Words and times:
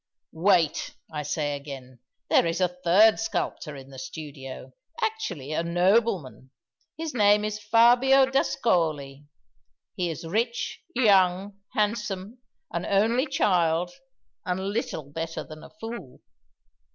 "Wait, 0.33 0.95
I 1.13 1.21
say 1.21 1.55
again. 1.55 1.99
There 2.27 2.47
is 2.47 2.59
a 2.59 2.67
third 2.67 3.19
sculptor 3.19 3.75
in 3.75 3.91
the 3.91 3.99
studio 3.99 4.73
actually 4.99 5.53
a 5.53 5.61
nobleman! 5.61 6.49
His 6.97 7.13
name 7.13 7.45
is 7.45 7.59
Fabio 7.61 8.25
d'Ascoli. 8.25 9.27
He 9.93 10.09
is 10.09 10.25
rich, 10.25 10.81
young, 10.95 11.61
handsome, 11.73 12.39
an 12.73 12.83
only 12.87 13.27
child, 13.27 13.91
and 14.43 14.69
little 14.71 15.03
better 15.03 15.43
than 15.43 15.63
a 15.63 15.69
fool. 15.69 16.21